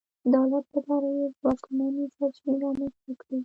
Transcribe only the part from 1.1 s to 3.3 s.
یې ځواکمنې سرچینې رامنځته